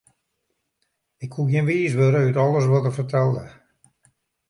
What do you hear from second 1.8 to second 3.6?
wurde út alles wat er fertelde.